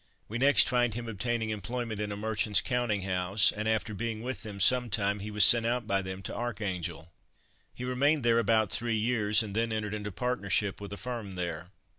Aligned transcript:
We 0.27 0.39
next 0.39 0.67
find 0.67 0.95
him 0.95 1.07
obtaining 1.07 1.51
employment 1.51 1.99
in 1.99 2.11
a 2.11 2.17
merchant's 2.17 2.59
counting 2.59 3.03
house; 3.03 3.51
and 3.51 3.67
after 3.69 3.93
being 3.93 4.23
with 4.23 4.41
them 4.41 4.59
some 4.59 4.89
time 4.89 5.19
he 5.19 5.29
was 5.29 5.45
sent 5.45 5.63
out 5.63 5.85
by 5.85 6.01
them 6.01 6.23
to 6.23 6.35
Archangel. 6.35 7.11
He 7.71 7.85
remained 7.85 8.23
there 8.23 8.39
about 8.39 8.71
three 8.71 8.97
years, 8.97 9.43
and 9.43 9.55
then 9.55 9.71
entered 9.71 9.93
into 9.93 10.11
partnership 10.11 10.81
with 10.81 10.91
a 10.91 10.97
firm 10.97 11.33
there. 11.35 11.69